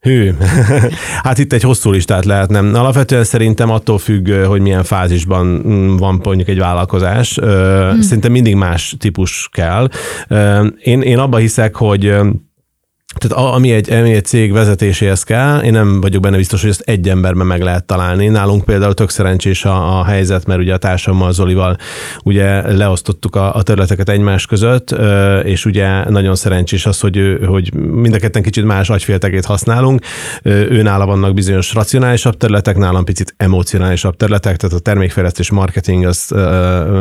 [0.00, 0.30] Hű,
[1.24, 2.58] hát itt egy hosszú listát lehetne.
[2.58, 7.34] Alapvetően szerintem attól függ, hogy milyen fázisban mm, van mondjuk egy vállalkozás.
[7.34, 8.00] Hmm.
[8.00, 9.88] Szerintem mindig más típus kell.
[10.78, 12.14] Én, én abba hiszek, hogy
[13.18, 16.82] tehát ami egy, ami egy cég vezetéséhez kell, én nem vagyok benne biztos, hogy ezt
[16.84, 18.28] egy emberben meg lehet találni.
[18.28, 21.76] Nálunk például tök szerencsés a, a helyzet, mert ugye a társammal, Zolival
[22.22, 24.94] ugye leosztottuk a, a területeket egymás között,
[25.42, 30.00] és ugye nagyon szerencsés az, hogy, hogy mind a ketten kicsit más agyféltekét használunk.
[30.42, 36.34] Ő nála vannak bizonyos racionálisabb területek, nálam picit emocionálisabb területek, tehát a termékfejlesztés, marketing, az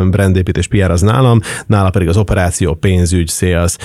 [0.10, 3.76] brandépítés, PR az nálam, nála pedig az operáció, pénzügy, sales.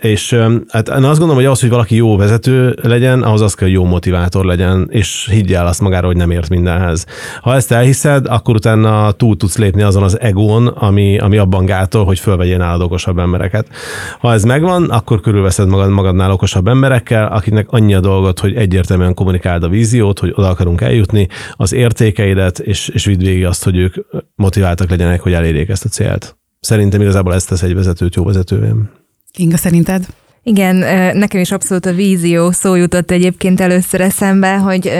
[0.00, 3.66] És hát én azt gondolom, hogy az, hogy valaki jó vezető legyen, ahhoz az kell,
[3.66, 7.06] hogy jó motivátor legyen, és higgyel azt magára, hogy nem ért mindenhez.
[7.40, 12.04] Ha ezt elhiszed, akkor utána túl tudsz lépni azon az egón, ami, ami abban gátol,
[12.04, 13.68] hogy fölvegyél nálad okosabb embereket.
[14.18, 19.14] Ha ez megvan, akkor körülveszed magad magadnál okosabb emberekkel, akiknek annyi a dolgot, hogy egyértelműen
[19.14, 23.76] kommunikáld a víziót, hogy oda akarunk eljutni, az értékeidet, és, és vidd végig azt, hogy
[23.76, 23.94] ők
[24.34, 26.36] motiváltak legyenek, hogy elérjék ezt a célt.
[26.60, 28.68] Szerintem igazából ezt tesz egy vezetőt jó vezetővé.
[29.32, 30.06] Kinga, szerinted?
[30.42, 30.76] Igen,
[31.16, 34.92] nekem is abszolút a vízió szó jutott egyébként először eszembe, hogy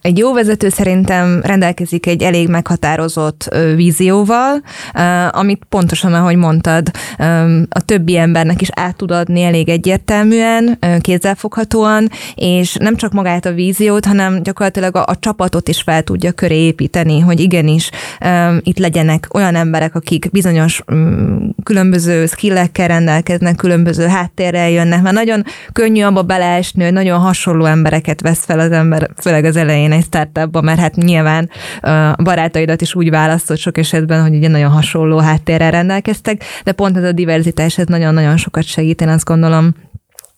[0.00, 4.62] egy jó vezető szerintem rendelkezik egy elég meghatározott vízióval,
[5.30, 6.90] amit pontosan, ahogy mondtad,
[7.68, 13.52] a többi embernek is át tud adni elég egyértelműen, kézzelfoghatóan, és nem csak magát a
[13.52, 17.90] víziót, hanem gyakorlatilag a, a csapatot is fel tudja köré építeni, hogy igenis
[18.60, 25.14] itt legyenek olyan emberek, akik bizonyos mm, különböző skillekkel rendelkeznek, különböző háttérrel jönnek, jönnek, mert
[25.14, 29.92] nagyon könnyű abba beleesni, hogy nagyon hasonló embereket vesz fel az ember, főleg az elején
[29.92, 31.50] egy startupba, mert hát nyilván
[32.16, 36.96] a barátaidat is úgy választott sok esetben, hogy ugye nagyon hasonló háttérrel rendelkeztek, de pont
[36.96, 39.74] ez a diverzitás, ez nagyon-nagyon sokat segít, én azt gondolom,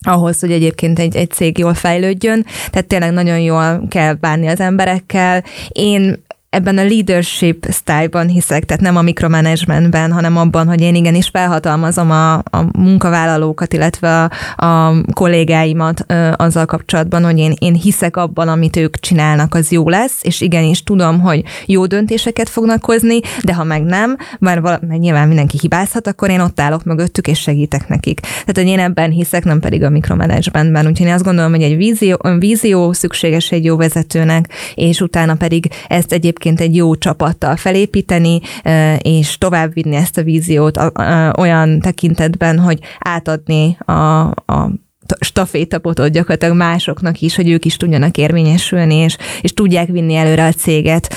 [0.00, 2.46] ahhoz, hogy egyébként egy, egy cég jól fejlődjön.
[2.70, 5.44] Tehát tényleg nagyon jól kell bánni az emberekkel.
[5.68, 11.28] Én ebben a leadership sztályban hiszek, tehát nem a mikromanagementben, hanem abban, hogy én igenis
[11.28, 14.30] felhatalmazom a, a munkavállalókat, illetve a,
[14.66, 19.88] a kollégáimat ö, azzal kapcsolatban, hogy én, én hiszek abban, amit ők csinálnak, az jó
[19.88, 24.78] lesz, és igenis tudom, hogy jó döntéseket fognak hozni, de ha meg nem, már, vala,
[24.88, 28.20] mert nyilván mindenki hibázhat, akkor én ott állok mögöttük, és segítek nekik.
[28.20, 30.86] Tehát, hogy én ebben hiszek, nem pedig a mikromanagementben.
[30.86, 35.68] Úgyhogy én azt gondolom, hogy egy vízió, vízió szükséges egy jó vezetőnek, és utána pedig
[35.88, 38.40] ezt egyébként egyébként egy jó csapattal felépíteni,
[38.98, 40.78] és továbbvinni ezt a víziót
[41.38, 44.70] olyan tekintetben, hogy átadni a, a
[45.20, 50.52] stafétapotot gyakorlatilag másoknak is, hogy ők is tudjanak érvényesülni, és, és tudják vinni előre a
[50.52, 51.14] céget.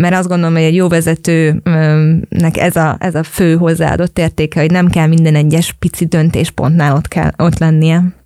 [0.00, 4.70] Mert azt gondolom, hogy egy jó vezetőnek ez a, ez a fő hozzáadott értéke, hogy
[4.70, 8.19] nem kell minden egyes pici döntéspontnál ott, kell, ott lennie.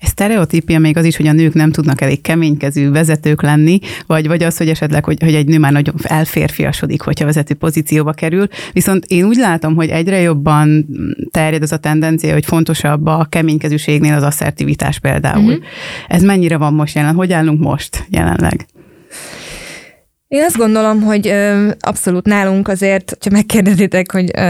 [0.00, 4.26] Egy sztereotípia még az is, hogy a nők nem tudnak elég keménykezű vezetők lenni, vagy,
[4.26, 8.46] vagy az, hogy esetleg, hogy, hogy egy nő már nagyon elférfiasodik, hogyha vezető pozícióba kerül.
[8.72, 10.86] Viszont én úgy látom, hogy egyre jobban
[11.30, 15.42] terjed az a tendencia, hogy fontosabb a keménykezűségnél az asszertivitás például.
[15.42, 15.62] Mm-hmm.
[16.08, 17.14] Ez mennyire van most jelen?
[17.14, 18.66] Hogy állunk most jelenleg?
[20.28, 24.40] Én azt gondolom, hogy ö, abszolút nálunk azért, ha megkérdezitek, hogy ö,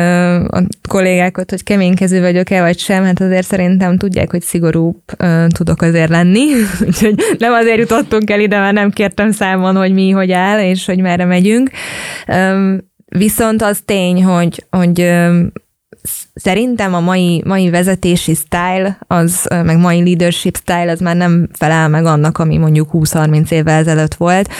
[0.44, 5.82] a kollégákat, hogy keménykező vagyok-e, vagy sem, hát azért szerintem tudják, hogy szigorúbb ö, tudok
[5.82, 6.44] azért lenni.
[6.86, 10.86] Úgyhogy nem azért jutottunk el ide, mert nem kértem számon, hogy mi hogy áll, és
[10.86, 11.70] hogy merre megyünk.
[12.26, 12.74] Ö,
[13.06, 15.40] viszont az tény, hogy, hogy ö,
[16.38, 21.88] szerintem a mai, mai vezetési style, az, meg mai leadership style, az már nem felel
[21.88, 24.52] meg annak, ami mondjuk 20-30 évvel ezelőtt volt,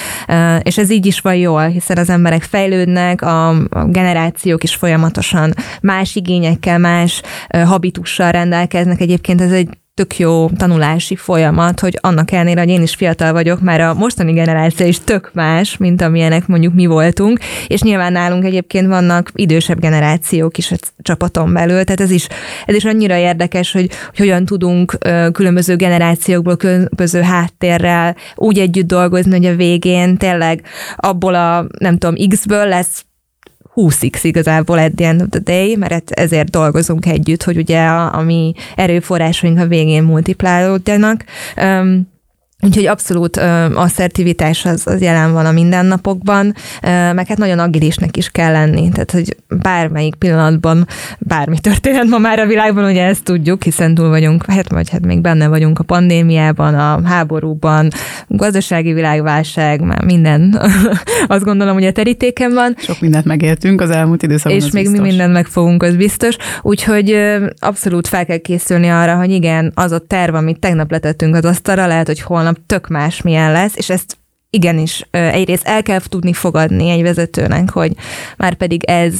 [0.62, 5.54] és ez így is van jól, hiszen az emberek fejlődnek, a, a generációk is folyamatosan
[5.82, 7.22] más igényekkel, más
[7.64, 9.00] habitussal rendelkeznek.
[9.00, 13.60] Egyébként ez egy tök jó tanulási folyamat, hogy annak ellenére, hogy én is fiatal vagyok,
[13.60, 18.44] már a mostani generáció is tök más, mint amilyenek mondjuk mi voltunk, és nyilván nálunk
[18.44, 22.26] egyébként vannak idősebb generációk is a csapaton belül, tehát ez is,
[22.66, 24.98] ez is annyira érdekes, hogy, hogy hogyan tudunk
[25.32, 30.62] különböző generációkból, különböző háttérrel úgy együtt dolgozni, hogy a végén tényleg
[30.96, 33.04] abból a, nem tudom, X-ből lesz
[33.78, 38.14] 20x igazából at the end of the day, mert ezért dolgozunk együtt, hogy ugye a,
[38.14, 41.24] a mi erőforrásaink a végén multiplálódjanak.
[41.56, 42.16] Um,
[42.62, 48.16] Úgyhogy abszolút ö, asszertivitás az, az jelen van a mindennapokban, ö, meg hát nagyon agilisnek
[48.16, 48.88] is kell lenni.
[48.88, 50.86] Tehát, hogy bármelyik pillanatban
[51.18, 55.06] bármi történhet ma már a világban, ugye ezt tudjuk, hiszen túl vagyunk, hát vagy hát
[55.06, 57.88] még benne vagyunk a pandémiában, a háborúban,
[58.26, 60.60] gazdasági világválság, már minden.
[61.26, 62.74] Azt gondolom, hogy a terítéken van.
[62.78, 64.60] Sok mindent megértünk az elmúlt időszakban.
[64.60, 65.00] És még biztos.
[65.00, 66.36] mi mindent megfogunk, az biztos.
[66.62, 71.34] Úgyhogy ö, abszolút fel kell készülni arra, hogy igen, az a terv, amit tegnap letettünk
[71.34, 74.17] az asztalra, lehet, hogy holnap holnap tök más milyen lesz, és ezt
[74.50, 77.92] igenis egyrészt el kell tudni fogadni egy vezetőnek, hogy
[78.36, 79.14] már pedig ez,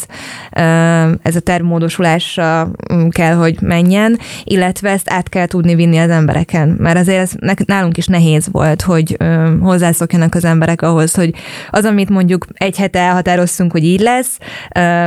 [1.23, 6.69] ez a tervmódosulásra mm, kell, hogy menjen, illetve ezt át kell tudni vinni az embereken,
[6.69, 9.17] mert azért ez nálunk is nehéz volt, hogy
[9.61, 11.35] hozzászokjanak az emberek ahhoz, hogy
[11.71, 14.39] az, amit mondjuk egy hete elhatároztunk, hogy így lesz,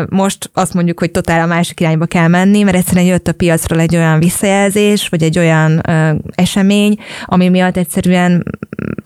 [0.10, 3.80] most azt mondjuk, hogy totál a másik irányba kell menni, mert egyszerűen jött a piacról
[3.80, 5.82] egy olyan visszajelzés, vagy egy olyan
[6.36, 8.44] esemény, ami miatt egyszerűen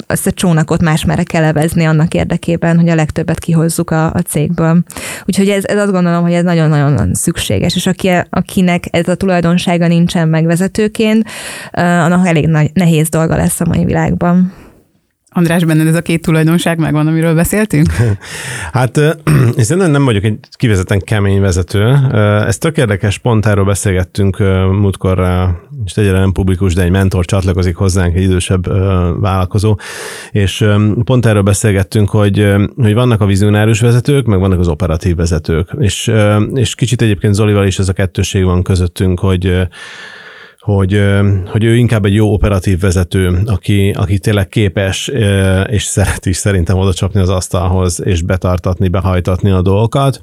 [0.08, 4.20] azt a csónakot más merre kell levezni annak érdekében, hogy a legtöbbet kihozzuk a, a
[4.20, 4.84] cégből.
[5.26, 9.88] Úgyhogy ez, ez azt gondolom, hogy ez nagyon-nagyon szükséges, és aki, akinek ez a tulajdonsága
[9.88, 11.28] nincsen megvezetőként,
[11.72, 14.54] annak elég nagy, nehéz dolga lesz a mai világban.
[15.38, 17.88] András, benned ez a két tulajdonság megvan, amiről beszéltünk?
[18.72, 18.98] hát
[19.58, 21.98] én szerintem nem vagyok egy kivezetten kemény vezető.
[22.48, 24.38] Ez tök érdekes, pont erről beszélgettünk
[24.72, 25.28] múltkor,
[25.86, 28.68] és egyre nem publikus, de egy mentor csatlakozik hozzánk, egy idősebb
[29.22, 29.78] vállalkozó,
[30.32, 30.66] és
[31.04, 35.70] pont erről beszélgettünk, hogy, hogy vannak a vizionárius vezetők, meg vannak az operatív vezetők.
[35.80, 36.12] És,
[36.54, 39.68] és kicsit egyébként Zolival is ez a kettőség van közöttünk, hogy
[40.66, 41.02] hogy,
[41.46, 45.12] hogy ő inkább egy jó operatív vezető, aki, aki tényleg képes
[45.68, 50.22] és szeret is szerintem oda csapni az asztalhoz, és betartatni, behajtatni a dolgokat,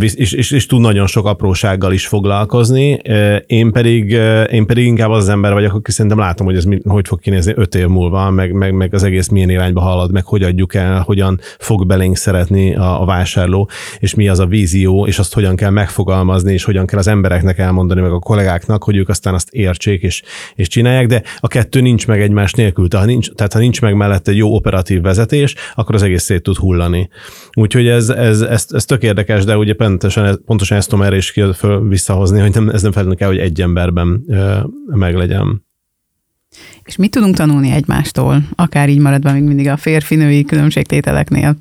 [0.00, 3.00] és, és, és tud nagyon sok aprósággal is foglalkozni.
[3.46, 4.10] Én pedig,
[4.50, 7.74] én pedig inkább az, ember vagyok, aki szerintem látom, hogy ez hogy fog kinézni öt
[7.74, 11.40] év múlva, meg, meg, meg az egész milyen irányba halad, meg hogy adjuk el, hogyan
[11.58, 15.70] fog belénk szeretni a, a vásárló, és mi az a vízió, és azt hogyan kell
[15.70, 20.02] megfogalmazni, és hogyan kell az embereknek elmondani, meg a kollégáknak, hogy ők aztán azt értsék
[20.02, 20.22] és,
[20.54, 22.88] és csinálják, de a kettő nincs meg egymás nélkül.
[22.88, 26.22] Tehát ha nincs, tehát ha nincs meg mellette egy jó operatív vezetés, akkor az egész
[26.22, 27.08] szét tud hullani.
[27.52, 31.34] Úgyhogy ez, ez, ez, ez tök érdekes, de ugye pontosan, pontosan ezt tudom erre is
[31.54, 35.64] föl visszahozni, hogy nem, ez nem feltétlenül kell, hogy egy emberben ö, meglegyen.
[36.84, 41.56] És mit tudunk tanulni egymástól, akár így maradva még mindig a férfi-női különbségtételeknél?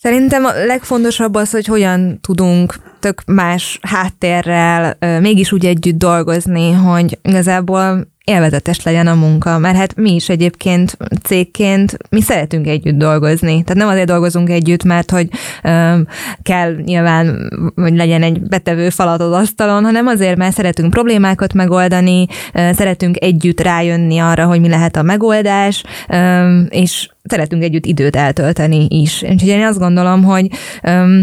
[0.00, 7.18] Szerintem a legfontosabb az, hogy hogyan tudunk tök más háttérrel mégis úgy együtt dolgozni, hogy
[7.22, 13.62] igazából élvezetes legyen a munka, mert hát mi is egyébként cégként, mi szeretünk együtt dolgozni.
[13.62, 15.28] Tehát nem azért dolgozunk együtt, mert hogy
[15.62, 15.98] ö,
[16.42, 22.26] kell nyilván, hogy legyen egy betevő falat az asztalon, hanem azért, mert szeretünk problémákat megoldani,
[22.52, 28.16] ö, szeretünk együtt rájönni arra, hogy mi lehet a megoldás, ö, és szeretünk együtt időt
[28.16, 29.22] eltölteni is.
[29.22, 30.46] Úgyhogy én azt gondolom, hogy
[30.82, 31.20] ö,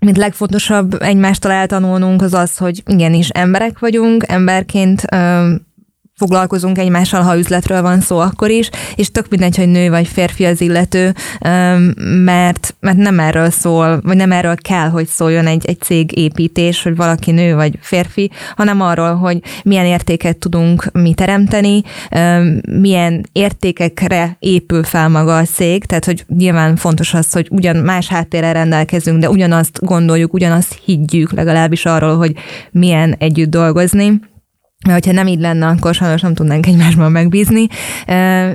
[0.00, 5.02] mint legfontosabb egymástól eltanulnunk az az, hogy igenis emberek vagyunk, emberként
[6.18, 10.44] foglalkozunk egymással, ha üzletről van szó akkor is, és tök mindegy, hogy nő vagy férfi
[10.44, 11.14] az illető,
[12.24, 16.82] mert, mert nem erről szól, vagy nem erről kell, hogy szóljon egy, egy cég építés,
[16.82, 21.82] hogy valaki nő vagy férfi, hanem arról, hogy milyen értéket tudunk mi teremteni,
[22.80, 28.08] milyen értékekre épül fel maga a cég, tehát hogy nyilván fontos az, hogy ugyan más
[28.08, 32.32] háttérrel rendelkezünk, de ugyanazt gondoljuk, ugyanazt higgyük legalábbis arról, hogy
[32.70, 34.20] milyen együtt dolgozni
[34.86, 37.66] mert hogyha nem így lenne, akkor sajnos nem tudnánk egymásban megbízni.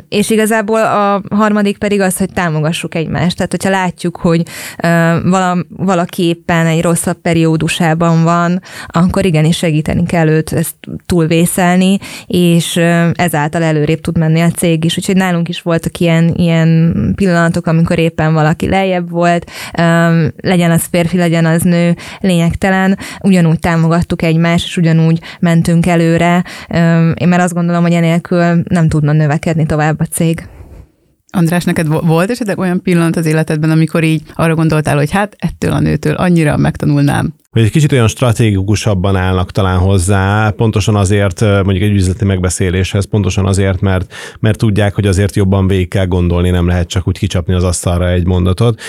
[0.10, 3.36] És igazából a harmadik pedig az, hogy támogassuk egymást.
[3.36, 4.44] Tehát, hogyha látjuk, hogy
[5.70, 12.76] valaki éppen egy rosszabb periódusában van, akkor igenis segíteni kell őt ezt túlvészelni, és
[13.14, 14.98] ezáltal előrébb tud menni a cég is.
[14.98, 19.52] Úgyhogy nálunk is voltak ilyen, ilyen pillanatok, amikor éppen valaki lejjebb volt,
[20.38, 26.44] legyen az férfi, legyen az nő, lényegtelen, ugyanúgy támogattuk egymást, és ugyanúgy mentünk elő jövőre.
[27.14, 30.48] Én már azt gondolom, hogy enélkül nem tudna növekedni tovább a cég.
[31.36, 35.72] András, neked volt esetleg olyan pillanat az életedben, amikor így arra gondoltál, hogy hát ettől
[35.72, 41.82] a nőtől annyira megtanulnám hogy egy kicsit olyan stratégikusabban állnak talán hozzá, pontosan azért, mondjuk
[41.82, 46.68] egy üzleti megbeszéléshez, pontosan azért, mert, mert tudják, hogy azért jobban végig kell gondolni, nem
[46.68, 48.82] lehet csak úgy kicsapni az asztalra egy mondatot.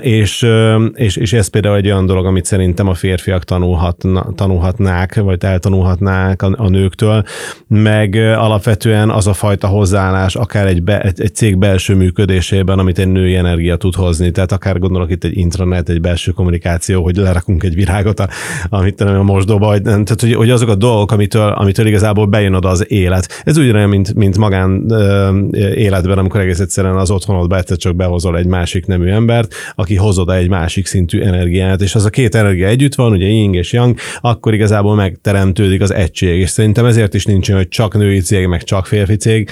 [0.00, 0.46] És,
[0.94, 6.42] és, és ez például egy olyan dolog, amit szerintem a férfiak tanulhatna, tanulhatnák, vagy eltanulhatnák
[6.42, 7.24] a, a nőktől,
[7.68, 12.98] meg alapvetően az a fajta hozzáállás, akár egy, be, egy, egy cég belső működésében, amit
[12.98, 14.30] egy női energia tud hozni.
[14.30, 18.28] Tehát akár gondolok itt egy intranet, egy belső kommunikáció, hogy lerakunk egy virágot, a,
[18.68, 22.54] amit nem a mosdóba, vagy, tehát hogy, hogy azok a dolgok, amitől, amitől igazából bejön
[22.54, 23.42] oda az élet.
[23.44, 25.30] Ez ugyanolyan, mint, mint magán ö,
[25.74, 30.18] életben, amikor egész egyszerűen az otthonodba egyszer csak behozol egy másik nemű embert, aki hoz
[30.18, 33.72] oda egy másik szintű energiát, és az a két energia együtt van, ugye yin és
[33.72, 38.46] yang, akkor igazából megteremtődik az egység, és szerintem ezért is nincs hogy csak női cég,
[38.46, 39.50] meg csak férfi cég,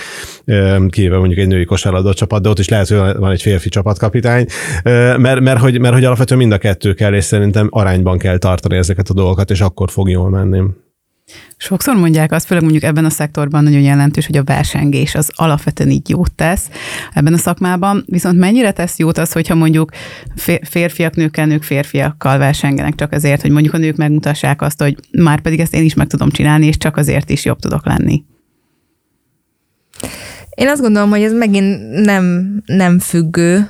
[0.89, 4.47] kivéve mondjuk egy női kosárlabda csapat, de ott is lehet, hogy van egy férfi csapatkapitány,
[5.17, 8.77] mert, mert, hogy, mert hogy alapvetően mind a kettő kell, és szerintem arányban kell tartani
[8.77, 10.63] ezeket a dolgokat, és akkor fog jól menni.
[11.57, 15.91] Sokszor mondják azt, főleg mondjuk ebben a szektorban nagyon jelentős, hogy a versengés az alapvetően
[15.91, 16.69] így jót tesz
[17.13, 19.91] ebben a szakmában, viszont mennyire tesz jót az, hogyha mondjuk
[20.63, 25.41] férfiak nőkkel, nők férfiakkal versengenek csak azért, hogy mondjuk a nők megmutassák azt, hogy már
[25.41, 28.25] pedig ezt én is meg tudom csinálni, és csak azért is jobb tudok lenni.
[30.55, 33.69] Én azt gondolom, hogy ez megint nem, nem függő,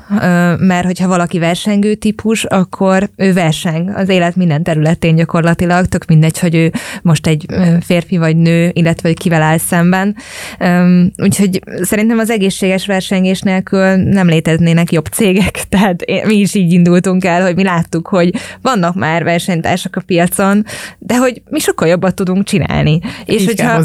[0.58, 6.38] mert hogyha valaki versengő típus, akkor ő verseng az élet minden területén gyakorlatilag, tök mindegy,
[6.38, 7.46] hogy ő most egy
[7.80, 10.16] férfi vagy nő, illetve hogy kivel áll szemben.
[11.16, 17.24] Úgyhogy szerintem az egészséges versengés nélkül nem léteznének jobb cégek, tehát mi is így indultunk
[17.24, 20.64] el, hogy mi láttuk, hogy vannak már versenytársak a piacon,
[20.98, 23.00] de hogy mi sokkal jobbat tudunk csinálni.
[23.24, 23.82] És hogyha,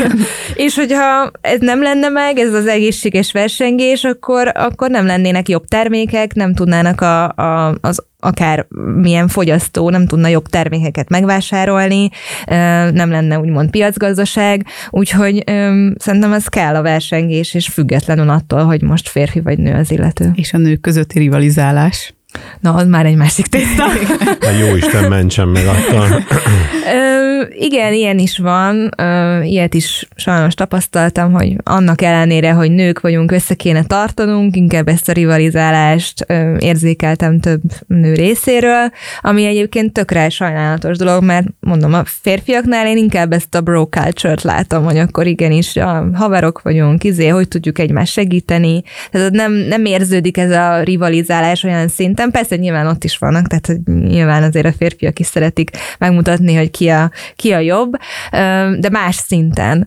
[0.54, 5.64] és hogyha ez nem lenne meg, ez az egészséges versengés, akkor, akkor nem lennének jobb
[5.64, 8.66] termékek, nem tudnának a, a, az akár
[8.96, 12.10] milyen fogyasztó nem tudna jobb termékeket megvásárolni,
[12.92, 15.44] nem lenne úgymond piacgazdaság, úgyhogy
[15.96, 20.30] szerintem ez kell a versengés, és függetlenül attól, hogy most férfi vagy nő az illető.
[20.34, 22.14] És a nők közötti rivalizálás.
[22.60, 23.84] Na, az már egy másik tészta.
[24.40, 26.06] A jó Isten mentsen meg attól.
[26.94, 28.90] Ö, igen, ilyen is van.
[28.96, 34.88] Ö, ilyet is sajnos tapasztaltam, hogy annak ellenére, hogy nők vagyunk, össze kéne tartanunk, inkább
[34.88, 41.94] ezt a rivalizálást ö, érzékeltem több nő részéről, ami egyébként tökre sajnálatos dolog, mert mondom,
[41.94, 47.04] a férfiaknál én inkább ezt a bro culture-t látom, hogy akkor igenis a haverok vagyunk,
[47.04, 48.82] izé, hogy tudjuk egymást segíteni.
[49.10, 52.30] Tehát nem, nem érződik ez a rivalizálás olyan szinten, szinten.
[52.30, 56.70] Persze nyilván ott is vannak, tehát hogy nyilván azért a férfiak is szeretik megmutatni, hogy
[56.70, 57.92] ki a, ki a jobb,
[58.78, 59.86] de más szinten.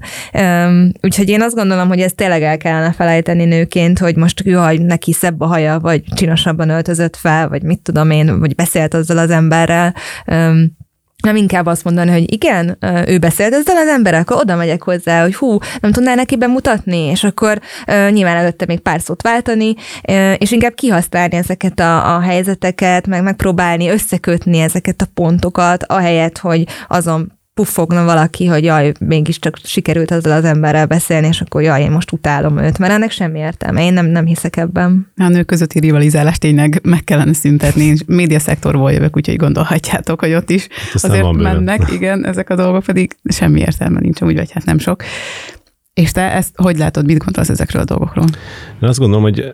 [1.02, 5.14] Úgyhogy én azt gondolom, hogy ezt tényleg el kellene felejteni nőként, hogy most jaj, neki
[5.14, 9.30] szebb a haja, vagy csinosabban öltözött fel, vagy mit tudom én, vagy beszélt azzal az
[9.30, 9.96] emberrel
[11.26, 15.22] nem inkább azt mondani, hogy igen, ő beszélt ezzel az emberrel, akkor oda megyek hozzá,
[15.22, 17.60] hogy hú, nem tudná neki bemutatni, és akkor
[18.10, 19.76] nyilván előtte még pár szót váltani,
[20.38, 26.68] és inkább kihasználni ezeket a, a helyzeteket, meg megpróbálni összekötni ezeket a pontokat, ahelyett, hogy
[26.88, 31.92] azon puffogna valaki, hogy jaj, mégiscsak sikerült azzal az emberrel beszélni, és akkor jaj, én
[31.92, 33.84] most utálom őt, mert ennek semmi értelme.
[33.84, 35.12] Én nem, nem hiszek ebben.
[35.18, 37.84] A nők közötti rivalizálást tényleg meg kellene szüntetni.
[37.84, 41.96] Én média szektorból jövök, úgyhogy gondolhatjátok, hogy ott is hát azért mennek, bőven.
[41.96, 45.04] igen, ezek a dolgok pedig semmi értelme nincs, úgy vagy hát nem sok.
[45.94, 48.26] És te ezt hogy látod, mit gondolsz ezekről a dolgokról?
[48.82, 49.54] Én azt gondolom, hogy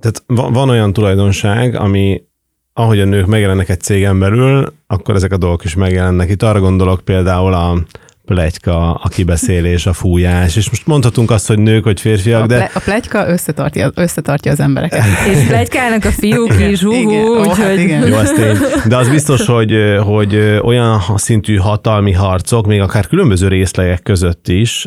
[0.00, 2.22] tehát van olyan tulajdonság, ami
[2.72, 6.30] ahogy a nők megjelennek egy cégen belül, akkor ezek a dolgok is megjelennek.
[6.30, 7.78] Itt arra gondolok például a
[8.24, 12.70] plegyka, a kibeszélés, a fújás, és most mondhatunk azt, hogy nők, vagy férfiak, de...
[12.74, 15.04] A, plegyka összetartja, összetartja az embereket.
[15.32, 16.92] és plegykának a fiúk is, hú,
[17.38, 17.56] úgyhogy...
[17.56, 18.06] Hát igen.
[18.06, 18.58] Jó, azt én.
[18.88, 24.86] De az biztos, hogy, hogy olyan szintű hatalmi harcok, még akár különböző részlegek között is,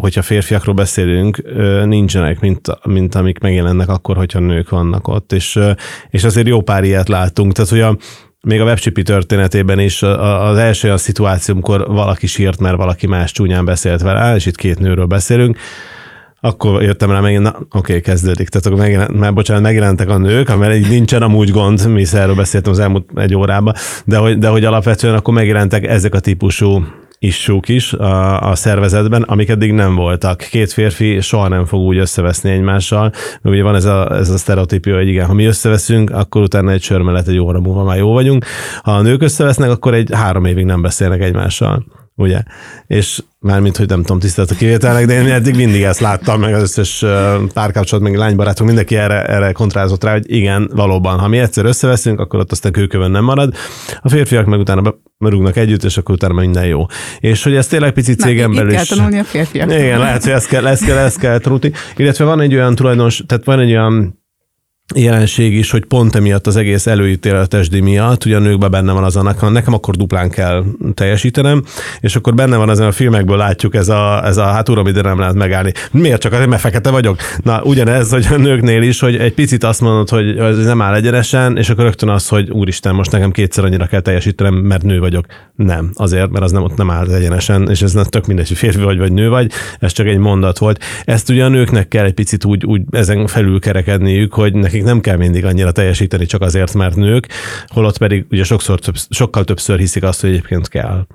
[0.00, 1.42] hogyha férfiakról beszélünk,
[1.84, 5.58] nincsenek, mint, mint amik megjelennek akkor, hogyha nők vannak ott, és,
[6.10, 7.52] és azért jó pár ilyet láttunk.
[7.52, 7.96] Tehát, hogy a,
[8.40, 13.32] még a webchipi történetében is az első olyan szituáció, amikor valaki sírt, mert valaki más
[13.32, 15.58] csúnyán beszélt vele, és itt két nőről beszélünk,
[16.40, 18.48] akkor jöttem rá megint, na, oké, kezdődik.
[18.48, 22.34] Tehát akkor megjelent, mert bocsánat, megjelentek a nők, mert így nincsen amúgy gond, mi erről
[22.34, 23.74] beszéltem az elmúlt egy órában,
[24.04, 26.84] de hogy, de hogy alapvetően akkor megjelentek ezek a típusú
[27.18, 30.38] issúk is a, a szervezetben, amik eddig nem voltak.
[30.38, 33.12] Két férfi soha nem fog úgy összeveszni egymással,
[33.42, 36.70] mert ugye van ez a, ez a sztereotípia, hogy igen, ha mi összeveszünk, akkor utána
[36.70, 38.44] egy sör mellett egy óra múlva már jó vagyunk.
[38.82, 41.84] Ha a nők összevesznek, akkor egy három évig nem beszélnek egymással
[42.18, 42.42] ugye?
[42.86, 46.54] És mármint, hogy nem tudom, tisztelt a kivételnek, de én eddig mindig ezt láttam, meg
[46.54, 47.04] az összes
[47.52, 52.20] párkapcsolat, meg lánybarátok, mindenki erre, erre kontrázott rá, hogy igen, valóban, ha mi egyszer összeveszünk,
[52.20, 53.54] akkor ott aztán kőkövön nem marad.
[54.00, 56.86] A férfiak meg utána merúgnak együtt, és akkor utána minden jó.
[57.18, 58.76] És hogy ez tényleg pici cégen belül is.
[58.76, 59.72] kell tanulni a férfiak.
[59.72, 61.72] Igen, lehet, hogy ezt kell, ezt kell, ezt kell truti.
[61.96, 64.22] Illetve van egy olyan tulajdonos, tehát van egy olyan
[64.94, 69.16] jelenség is, hogy pont emiatt az egész előítéletesdi miatt, ugye a nőkben benne van az
[69.16, 70.64] annak, nekem akkor duplán kell
[70.94, 71.62] teljesítenem,
[72.00, 75.02] és akkor benne van ezen a filmekből látjuk ez a, ez a hát uram, ide
[75.02, 75.72] nem lehet megállni.
[75.90, 77.18] Miért csak azért, mert fekete vagyok?
[77.42, 80.94] Na, ugyanez, hogy a nőknél is, hogy egy picit azt mondod, hogy ez nem áll
[80.94, 84.98] egyenesen, és akkor rögtön az, hogy úristen, most nekem kétszer annyira kell teljesítenem, mert nő
[84.98, 85.26] vagyok.
[85.54, 88.56] Nem, azért, mert az nem ott nem áll egyenesen, és ez nem tök mindegy, hogy
[88.56, 90.84] férfi vagy, vagy nő vagy, ez csak egy mondat volt.
[91.04, 94.92] Ezt ugye a nőknek kell egy picit úgy, úgy ezen felül kerekedniük, hogy nekik nekik
[94.92, 97.28] nem kell mindig annyira teljesíteni csak azért, mert nők,
[97.66, 101.06] holott pedig ugye sokszor több, sokkal többször hiszik azt, hogy egyébként kell.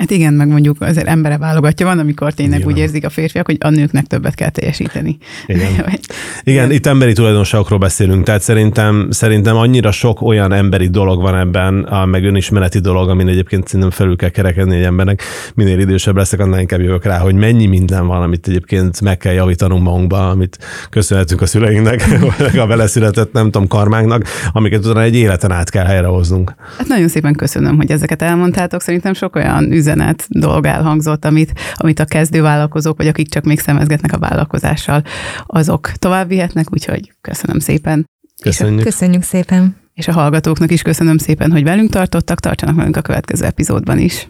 [0.00, 2.72] Hát igen, meg mondjuk azért embere válogatja, van, amikor tényleg igen.
[2.72, 5.18] úgy érzik a férfiak, hogy a nőknek többet kell teljesíteni.
[5.46, 5.98] Igen,
[6.42, 11.82] igen itt emberi tulajdonságokról beszélünk, tehát szerintem, szerintem annyira sok olyan emberi dolog van ebben,
[11.82, 15.22] a meg önismereti dolog, amin egyébként szerintem felül kell kerekedni egy embernek.
[15.54, 19.32] Minél idősebb leszek, annál inkább jövök rá, hogy mennyi minden van, amit egyébként meg kell
[19.32, 20.58] javítanunk magunkba, amit
[20.90, 25.70] köszönhetünk a szüleinknek, vagy a vele született, nem tudom, karmánknak, amiket utána egy életen át
[25.70, 26.54] kell helyrehoznunk.
[26.78, 28.82] Hát nagyon szépen köszönöm, hogy ezeket elmondtátok.
[28.82, 33.60] Szerintem sok olyan üzenet üzenet dolg elhangzott, amit, amit a kezdővállalkozók, vagy akik csak még
[33.60, 35.02] szemezgetnek a vállalkozással,
[35.46, 38.08] azok tovább vihetnek, úgyhogy köszönöm szépen.
[38.42, 38.82] Köszönjük.
[38.82, 39.76] Köszönjük szépen.
[39.94, 44.28] És a hallgatóknak is köszönöm szépen, hogy velünk tartottak, tartsanak velünk a következő epizódban is.